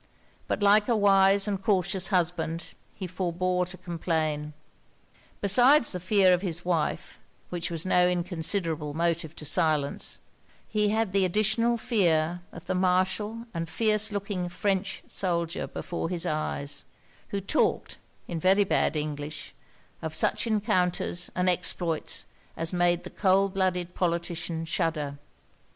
[0.47, 4.53] But like a wise and cautious husband, he forebore to complain.
[5.41, 7.19] Besides the fear of his wife,
[7.51, 10.19] which was no inconsiderable motive to silence,
[10.67, 16.25] he had the additional fear of the martial and fierce looking French soldier before his
[16.25, 16.83] eyes;
[17.27, 19.53] who talked, in very bad English,
[20.01, 22.25] of such encounters and exploits
[22.57, 25.19] as made the cold blooded politician shudder.